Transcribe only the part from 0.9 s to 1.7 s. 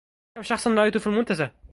في المنتزه؟